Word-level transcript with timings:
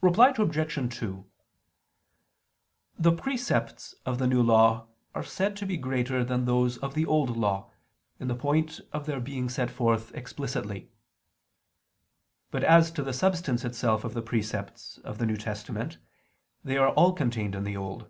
Reply 0.00 0.28
Obj. 0.38 0.96
2: 0.98 1.24
The 3.00 3.10
precepts 3.12 3.96
of 4.04 4.18
the 4.18 4.28
New 4.28 4.40
Law 4.40 4.86
are 5.12 5.24
said 5.24 5.56
to 5.56 5.66
be 5.66 5.76
greater 5.76 6.22
than 6.22 6.44
those 6.44 6.76
of 6.78 6.94
the 6.94 7.04
Old 7.04 7.36
Law, 7.36 7.72
in 8.20 8.28
the 8.28 8.36
point 8.36 8.80
of 8.92 9.06
their 9.06 9.18
being 9.18 9.48
set 9.48 9.68
forth 9.68 10.14
explicitly. 10.14 10.92
But 12.52 12.62
as 12.62 12.92
to 12.92 13.02
the 13.02 13.12
substance 13.12 13.64
itself 13.64 14.04
of 14.04 14.14
the 14.14 14.22
precepts 14.22 14.98
of 14.98 15.18
the 15.18 15.26
New 15.26 15.36
Testament, 15.36 15.98
they 16.62 16.76
are 16.76 16.90
all 16.90 17.12
contained 17.12 17.56
in 17.56 17.64
the 17.64 17.76
Old. 17.76 18.08